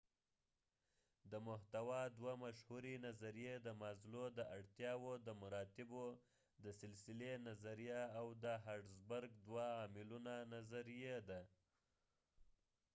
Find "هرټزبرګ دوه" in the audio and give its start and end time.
8.65-9.65